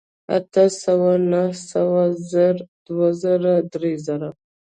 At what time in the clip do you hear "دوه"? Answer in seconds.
2.85-3.07